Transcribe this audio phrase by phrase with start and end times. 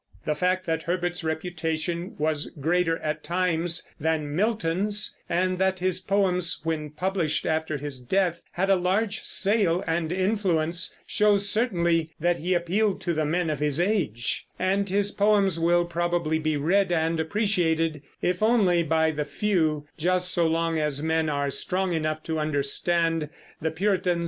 [0.25, 6.61] The fact that Herbert's reputation was greater, at times, than Milton's, and that his poems
[6.63, 12.55] when published after his death had a large sale and influence, shows certainly that he
[12.55, 17.19] appealed to the men of his age; and his poems will probably be read and
[17.19, 22.39] appreciated, if only by the few, just so long as men are strong enough to
[22.39, 23.29] understand
[23.61, 24.19] the Puritan's spiritual convictions.